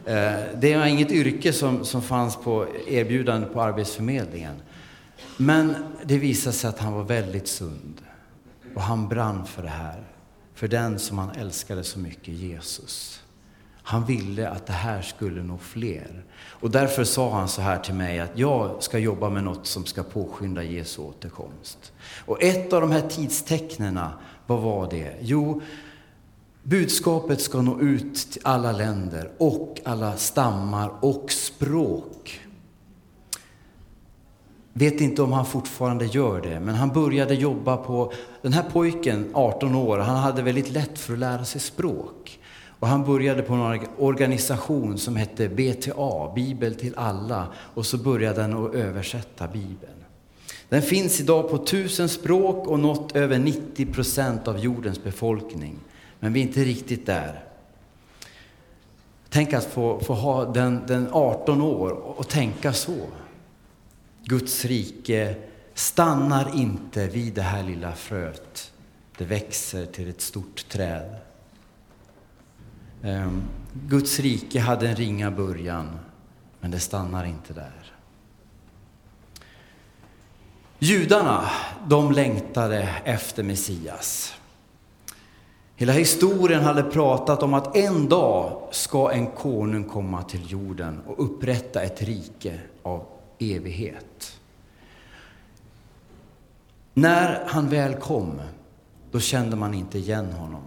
Eh, 0.06 0.32
det 0.60 0.76
var 0.76 0.86
inget 0.86 1.12
yrke 1.12 1.52
som, 1.52 1.84
som 1.84 2.02
fanns 2.02 2.36
på 2.36 2.66
erbjudande 2.88 3.46
på 3.46 3.62
Arbetsförmedlingen. 3.62 4.54
Men 5.36 5.74
det 6.04 6.18
visade 6.18 6.56
sig 6.56 6.68
att 6.68 6.78
han 6.78 6.92
var 6.92 7.04
väldigt 7.04 7.48
sund 7.48 8.02
och 8.74 8.82
han 8.82 9.08
brann 9.08 9.46
för 9.46 9.62
det 9.62 9.68
här. 9.68 10.04
För 10.54 10.68
den 10.68 10.98
som 10.98 11.18
han 11.18 11.30
älskade 11.30 11.84
så 11.84 11.98
mycket, 11.98 12.34
Jesus. 12.34 13.20
Han 13.86 14.04
ville 14.04 14.48
att 14.48 14.66
det 14.66 14.72
här 14.72 15.02
skulle 15.02 15.42
nå 15.42 15.58
fler. 15.58 16.24
Och 16.36 16.70
därför 16.70 17.04
sa 17.04 17.34
han 17.38 17.48
så 17.48 17.60
här 17.60 17.78
till 17.78 17.94
mig 17.94 18.20
att 18.20 18.38
jag 18.38 18.82
ska 18.82 18.98
jobba 18.98 19.30
med 19.30 19.44
något 19.44 19.66
som 19.66 19.84
ska 19.86 20.02
påskynda 20.02 20.62
Jesu 20.62 21.02
återkomst. 21.02 21.92
Och 22.26 22.42
ett 22.42 22.72
av 22.72 22.80
de 22.80 22.90
här 22.90 23.08
tidstecknena, 23.08 24.12
vad 24.46 24.60
var 24.60 24.90
det? 24.90 25.16
Jo, 25.20 25.62
budskapet 26.62 27.40
ska 27.40 27.62
nå 27.62 27.80
ut 27.80 28.14
till 28.32 28.40
alla 28.44 28.72
länder 28.72 29.30
och 29.38 29.80
alla 29.84 30.16
stammar 30.16 30.90
och 31.00 31.32
språk. 31.32 32.40
Vet 34.76 35.00
inte 35.00 35.22
om 35.22 35.32
han 35.32 35.46
fortfarande 35.46 36.06
gör 36.06 36.40
det, 36.40 36.60
men 36.60 36.74
han 36.74 36.88
började 36.88 37.34
jobba 37.34 37.76
på... 37.76 38.12
Den 38.42 38.52
här 38.52 38.62
pojken, 38.72 39.30
18 39.32 39.74
år, 39.74 39.98
han 39.98 40.16
hade 40.16 40.42
väldigt 40.42 40.70
lätt 40.70 40.98
för 40.98 41.12
att 41.12 41.18
lära 41.18 41.44
sig 41.44 41.60
språk. 41.60 42.38
Och 42.78 42.88
han 42.88 43.04
började 43.04 43.42
på 43.42 43.54
en 43.54 43.86
organisation 43.98 44.98
som 44.98 45.16
hette 45.16 45.48
BTA, 45.48 46.32
Bibel 46.34 46.74
till 46.74 46.94
alla, 46.96 47.46
och 47.56 47.86
så 47.86 47.98
började 47.98 48.42
han 48.42 48.66
att 48.66 48.74
översätta 48.74 49.48
Bibeln. 49.48 50.04
Den 50.68 50.82
finns 50.82 51.20
idag 51.20 51.50
på 51.50 51.58
tusen 51.58 52.08
språk 52.08 52.68
och 52.68 52.78
nått 52.78 53.16
över 53.16 53.38
90 53.38 53.86
procent 53.86 54.48
av 54.48 54.58
jordens 54.58 55.04
befolkning. 55.04 55.78
Men 56.20 56.32
vi 56.32 56.40
är 56.40 56.44
inte 56.44 56.64
riktigt 56.64 57.06
där. 57.06 57.44
Tänk 59.28 59.52
att 59.52 59.64
få, 59.64 60.00
få 60.00 60.14
ha 60.14 60.44
den, 60.44 60.80
den 60.86 61.08
18 61.12 61.62
år 61.62 61.90
och 61.90 62.28
tänka 62.28 62.72
så. 62.72 62.96
Guds 64.26 64.64
rike 64.64 65.36
stannar 65.74 66.56
inte 66.56 67.06
vid 67.06 67.34
det 67.34 67.42
här 67.42 67.62
lilla 67.62 67.92
fröet. 67.92 68.72
Det 69.18 69.24
växer 69.24 69.86
till 69.86 70.08
ett 70.08 70.20
stort 70.20 70.68
träd. 70.68 71.16
Ehm, 73.02 73.42
Guds 73.72 74.20
rike 74.20 74.60
hade 74.60 74.88
en 74.88 74.96
ringa 74.96 75.30
början, 75.30 75.98
men 76.60 76.70
det 76.70 76.80
stannar 76.80 77.24
inte 77.24 77.52
där. 77.52 77.92
Judarna, 80.78 81.50
de 81.88 82.12
längtade 82.12 82.88
efter 83.04 83.42
Messias. 83.42 84.34
Hela 85.76 85.92
historien 85.92 86.62
hade 86.62 86.82
pratat 86.82 87.42
om 87.42 87.54
att 87.54 87.76
en 87.76 88.08
dag 88.08 88.68
ska 88.70 89.12
en 89.12 89.26
konung 89.26 89.84
komma 89.84 90.22
till 90.22 90.50
jorden 90.50 91.00
och 91.06 91.24
upprätta 91.24 91.82
ett 91.82 92.02
rike 92.02 92.60
av 92.82 93.06
evighet. 93.38 94.40
När 96.94 97.44
han 97.46 97.68
väl 97.68 97.94
kom, 97.94 98.40
då 99.10 99.20
kände 99.20 99.56
man 99.56 99.74
inte 99.74 99.98
igen 99.98 100.32
honom. 100.32 100.62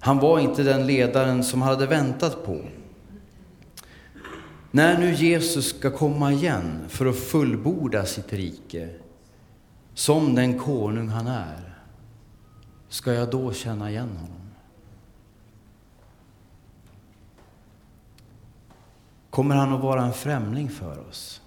Han 0.00 0.18
var 0.18 0.38
inte 0.38 0.62
den 0.62 0.86
ledaren 0.86 1.44
som 1.44 1.62
hade 1.62 1.86
väntat 1.86 2.44
på. 2.44 2.60
När 4.70 4.98
nu 4.98 5.14
Jesus 5.14 5.68
ska 5.68 5.90
komma 5.90 6.32
igen 6.32 6.84
för 6.88 7.06
att 7.06 7.16
fullborda 7.16 8.04
sitt 8.04 8.32
rike, 8.32 8.88
som 9.94 10.34
den 10.34 10.58
konung 10.58 11.08
han 11.08 11.26
är, 11.26 11.78
ska 12.88 13.12
jag 13.12 13.30
då 13.30 13.52
känna 13.52 13.90
igen 13.90 14.16
honom? 14.16 14.39
Kommer 19.30 19.54
han 19.54 19.72
att 19.72 19.80
vara 19.80 20.02
en 20.04 20.12
främling 20.12 20.68
för 20.68 21.08
oss? 21.08 21.40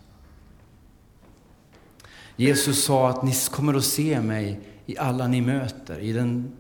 Jesus 2.36 2.84
sa 2.84 3.10
att 3.10 3.24
ni 3.24 3.34
kommer 3.52 3.74
att 3.74 3.84
se 3.84 4.22
mig 4.22 4.60
i 4.86 4.98
alla 4.98 5.28
ni 5.28 5.42
möter, 5.42 6.00
i 6.00 6.14
den 6.14 6.52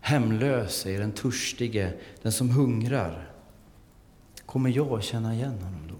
hemlöse, 0.00 0.90
i 0.90 0.96
den 0.96 1.12
törstige, 1.12 1.92
den 2.22 2.32
som 2.32 2.50
hungrar. 2.50 3.30
Kommer 4.46 4.70
jag 4.70 4.92
att 4.92 5.04
känna 5.04 5.34
igen 5.34 5.58
honom 5.62 5.88
då? 5.88 5.94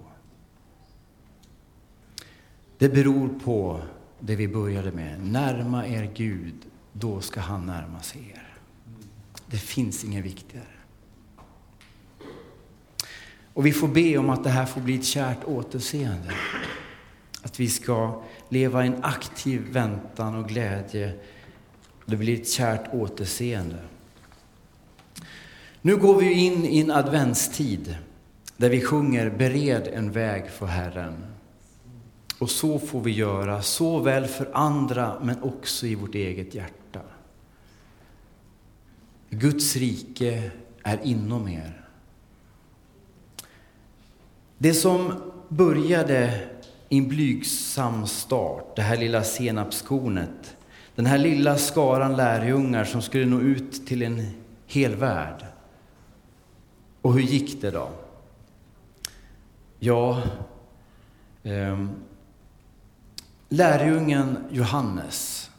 Det 2.77 2.89
beror 2.89 3.29
på 3.43 3.81
det 4.19 4.35
vi 4.35 4.47
började 4.47 4.91
med. 4.91 5.25
Närma 5.25 5.87
er 5.87 6.11
Gud, 6.15 6.55
då 6.93 7.21
ska 7.21 7.41
han 7.41 7.65
närma 7.65 8.01
sig 8.01 8.31
er. 8.35 8.57
Det 9.47 9.57
finns 9.57 10.03
inget 10.03 10.25
viktigare. 10.25 10.65
Och 13.53 13.65
vi 13.65 13.71
får 13.71 13.87
be 13.87 14.17
om 14.17 14.29
att 14.29 14.43
det 14.43 14.49
här 14.49 14.65
får 14.65 14.81
bli 14.81 14.95
ett 14.95 15.05
kärt 15.05 15.43
återseende. 15.43 16.33
Att 17.41 17.59
vi 17.59 17.67
ska 17.67 18.21
leva 18.49 18.83
i 18.83 18.87
en 18.87 19.03
aktiv 19.03 19.61
väntan 19.71 20.35
och 20.35 20.49
glädje. 20.49 21.13
Det 22.05 22.15
blir 22.15 22.41
ett 22.41 22.49
kärt 22.49 22.93
återseende. 22.93 23.79
Nu 25.81 25.97
går 25.97 26.19
vi 26.19 26.33
in 26.33 26.65
i 26.65 26.79
en 26.79 26.91
adventstid 26.91 27.97
där 28.57 28.69
vi 28.69 28.81
sjunger 28.81 29.29
Bered 29.29 29.87
en 29.87 30.11
väg 30.11 30.49
för 30.49 30.65
Herren. 30.65 31.25
Och 32.39 32.49
så 32.49 32.79
får 32.79 33.01
vi 33.01 33.11
göra, 33.11 33.61
såväl 33.61 34.27
för 34.27 34.49
andra 34.53 35.19
men 35.21 35.43
också 35.43 35.87
i 35.87 35.95
vårt 35.95 36.15
eget 36.15 36.55
hjärta. 36.55 37.01
Guds 39.29 39.75
rike 39.75 40.51
är 40.83 40.99
inom 41.03 41.47
er. 41.47 41.82
Det 44.63 44.73
som 44.73 45.13
började 45.49 46.41
i 46.89 46.97
en 46.97 47.07
blygsam 47.07 48.07
start, 48.07 48.75
det 48.75 48.81
här 48.81 48.97
lilla 48.97 49.23
senapskornet, 49.23 50.55
den 50.95 51.05
här 51.05 51.17
lilla 51.17 51.57
skaran 51.57 52.15
lärjungar 52.15 52.85
som 52.85 53.01
skulle 53.01 53.25
nå 53.25 53.39
ut 53.39 53.87
till 53.87 54.01
en 54.01 54.29
hel 54.67 54.95
värld. 54.95 55.45
Och 57.01 57.13
hur 57.13 57.21
gick 57.21 57.61
det 57.61 57.71
då? 57.71 57.89
Ja, 59.79 60.21
eh, 61.43 61.85
lärjungen 63.49 64.37
Johannes, 64.51 65.49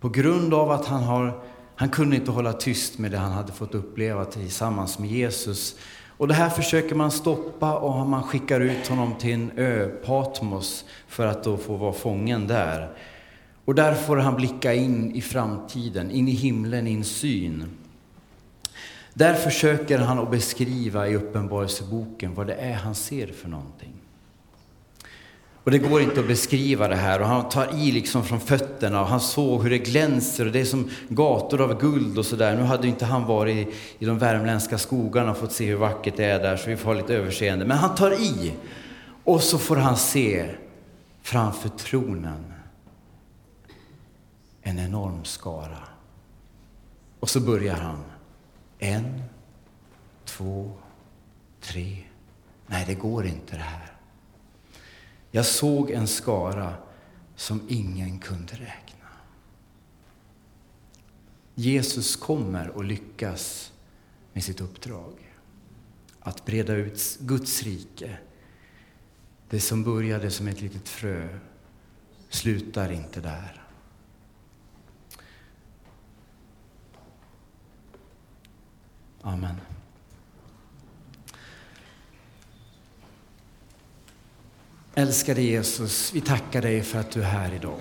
på 0.00 0.08
grund 0.08 0.54
av 0.54 0.70
att 0.70 0.86
han 0.86 1.02
har 1.02 1.42
han 1.76 1.88
kunde 1.88 2.16
inte 2.16 2.30
hålla 2.30 2.52
tyst 2.52 2.98
med 2.98 3.10
det 3.10 3.18
han 3.18 3.32
hade 3.32 3.52
fått 3.52 3.74
uppleva 3.74 4.24
tillsammans 4.24 4.98
med 4.98 5.10
Jesus. 5.10 5.76
Och 6.16 6.28
det 6.28 6.34
här 6.34 6.50
försöker 6.50 6.94
man 6.94 7.10
stoppa 7.10 7.78
och 7.78 8.06
man 8.06 8.22
skickar 8.22 8.60
ut 8.60 8.86
honom 8.86 9.14
till 9.18 9.34
en 9.34 9.50
ö, 9.56 9.88
Patmos, 9.88 10.84
för 11.08 11.26
att 11.26 11.44
då 11.44 11.56
få 11.56 11.76
vara 11.76 11.92
fången 11.92 12.46
där. 12.46 12.90
Och 13.64 13.74
där 13.74 13.94
får 13.94 14.16
han 14.16 14.34
blicka 14.34 14.74
in 14.74 15.14
i 15.14 15.20
framtiden, 15.20 16.10
in 16.10 16.28
i 16.28 16.32
himlen, 16.32 16.86
i 16.86 16.94
en 16.94 17.04
syn. 17.04 17.64
Där 19.14 19.34
försöker 19.34 19.98
han 19.98 20.18
att 20.18 20.30
beskriva 20.30 21.08
i 21.08 21.16
Uppenbarelseboken 21.16 22.34
vad 22.34 22.46
det 22.46 22.54
är 22.54 22.74
han 22.74 22.94
ser 22.94 23.26
för 23.26 23.48
någonting. 23.48 24.03
Och 25.64 25.70
det 25.70 25.78
går 25.78 26.02
inte 26.02 26.20
att 26.20 26.26
beskriva 26.26 26.88
det 26.88 26.96
här 26.96 27.20
och 27.20 27.26
han 27.26 27.48
tar 27.48 27.74
i 27.74 27.92
liksom 27.92 28.24
från 28.24 28.40
fötterna 28.40 29.00
och 29.00 29.06
han 29.06 29.20
såg 29.20 29.62
hur 29.62 29.70
det 29.70 29.78
glänser 29.78 30.46
och 30.46 30.52
det 30.52 30.60
är 30.60 30.64
som 30.64 30.90
gator 31.08 31.60
av 31.60 31.80
guld 31.80 32.18
och 32.18 32.26
sådär. 32.26 32.56
Nu 32.56 32.62
hade 32.62 32.88
inte 32.88 33.04
han 33.04 33.24
varit 33.24 33.74
i 33.98 34.04
de 34.04 34.18
värmländska 34.18 34.78
skogarna 34.78 35.30
och 35.30 35.36
fått 35.36 35.52
se 35.52 35.66
hur 35.66 35.76
vackert 35.76 36.16
det 36.16 36.24
är 36.24 36.38
där 36.38 36.56
så 36.56 36.70
vi 36.70 36.76
får 36.76 36.94
ha 36.94 37.00
lite 37.00 37.14
överseende. 37.14 37.64
Men 37.64 37.78
han 37.78 37.94
tar 37.94 38.12
i 38.12 38.52
och 39.24 39.42
så 39.42 39.58
får 39.58 39.76
han 39.76 39.96
se 39.96 40.50
framför 41.22 41.68
tronen 41.68 42.44
en 44.62 44.78
enorm 44.78 45.24
skara. 45.24 45.78
Och 47.20 47.30
så 47.30 47.40
börjar 47.40 47.76
han. 47.76 48.04
En, 48.78 49.22
två, 50.24 50.72
tre. 51.60 51.96
Nej, 52.66 52.84
det 52.86 52.94
går 52.94 53.26
inte 53.26 53.56
det 53.56 53.62
här. 53.62 53.93
Jag 55.34 55.46
såg 55.46 55.90
en 55.90 56.06
skara 56.06 56.74
som 57.36 57.60
ingen 57.68 58.18
kunde 58.18 58.52
räkna. 58.52 59.08
Jesus 61.54 62.16
kommer 62.16 62.68
och 62.68 62.84
lyckas 62.84 63.72
med 64.32 64.44
sitt 64.44 64.60
uppdrag. 64.60 65.34
Att 66.20 66.44
breda 66.44 66.74
ut 66.74 67.18
Guds 67.20 67.62
rike. 67.62 68.18
Det 69.48 69.60
som 69.60 69.84
började 69.84 70.30
som 70.30 70.48
ett 70.48 70.60
litet 70.60 70.88
frö 70.88 71.38
slutar 72.28 72.92
inte 72.92 73.20
där. 73.20 73.62
Amen. 79.22 79.73
Älskade 84.96 85.42
Jesus, 85.42 86.12
vi 86.14 86.20
tackar 86.20 86.62
dig 86.62 86.82
för 86.82 86.98
att 86.98 87.10
du 87.10 87.20
är 87.20 87.26
här 87.26 87.54
idag. 87.54 87.80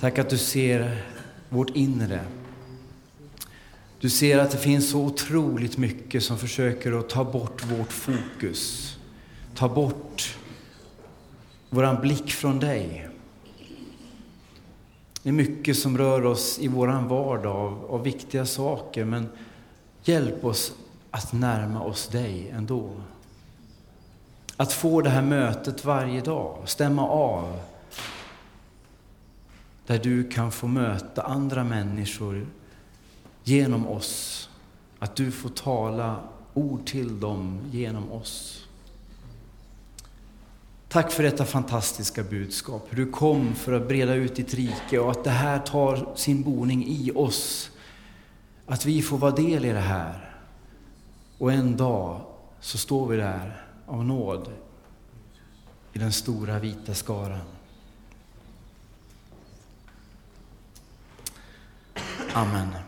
Tack 0.00 0.18
att 0.18 0.30
du 0.30 0.38
ser 0.38 1.04
vårt 1.48 1.70
inre. 1.70 2.20
Du 4.00 4.10
ser 4.10 4.38
att 4.38 4.50
det 4.50 4.58
finns 4.58 4.90
så 4.90 5.04
otroligt 5.04 5.78
mycket 5.78 6.22
som 6.22 6.38
försöker 6.38 6.92
att 6.92 7.08
ta 7.08 7.24
bort 7.24 7.64
vårt 7.64 7.92
fokus. 7.92 8.96
Ta 9.54 9.68
bort 9.68 10.38
våran 11.70 12.00
blick 12.00 12.30
från 12.30 12.58
dig. 12.58 13.08
Det 15.22 15.28
är 15.28 15.32
mycket 15.32 15.78
som 15.78 15.98
rör 15.98 16.24
oss 16.24 16.58
i 16.58 16.68
våran 16.68 17.08
vardag 17.08 17.56
av, 17.56 17.86
av 17.90 18.02
viktiga 18.02 18.46
saker, 18.46 19.04
men 19.04 19.28
Hjälp 20.08 20.44
oss 20.44 20.72
att 21.10 21.32
närma 21.32 21.82
oss 21.82 22.08
dig 22.08 22.50
ändå. 22.56 22.90
Att 24.56 24.72
få 24.72 25.00
det 25.00 25.10
här 25.10 25.22
mötet 25.22 25.84
varje 25.84 26.20
dag, 26.20 26.58
stämma 26.64 27.08
av. 27.08 27.60
Där 29.86 29.98
du 29.98 30.28
kan 30.28 30.52
få 30.52 30.66
möta 30.66 31.22
andra 31.22 31.64
människor 31.64 32.46
genom 33.44 33.86
oss. 33.86 34.48
Att 34.98 35.16
du 35.16 35.30
får 35.30 35.48
tala 35.48 36.20
ord 36.54 36.86
till 36.86 37.20
dem 37.20 37.60
genom 37.72 38.12
oss. 38.12 38.66
Tack 40.88 41.12
för 41.12 41.22
detta 41.22 41.44
fantastiska 41.44 42.22
budskap. 42.22 42.86
Hur 42.90 42.96
du 42.96 43.12
kom 43.12 43.54
för 43.54 43.72
att 43.72 43.88
breda 43.88 44.14
ut 44.14 44.36
ditt 44.36 44.54
rike 44.54 44.98
och 44.98 45.10
att 45.10 45.24
det 45.24 45.30
här 45.30 45.58
tar 45.58 46.08
sin 46.14 46.42
boning 46.42 46.86
i 46.86 47.12
oss. 47.14 47.70
Att 48.66 48.86
vi 48.86 49.02
får 49.02 49.18
vara 49.18 49.30
del 49.32 49.64
i 49.64 49.72
det 49.72 49.78
här. 49.78 50.34
Och 51.38 51.52
en 51.52 51.76
dag 51.76 52.20
så 52.60 52.78
står 52.78 53.08
vi 53.08 53.16
där 53.16 53.65
av 53.86 54.04
nåd 54.04 54.52
i 55.92 55.98
den 55.98 56.12
stora 56.12 56.58
vita 56.58 56.94
skaran. 56.94 57.46
Amen. 62.32 62.85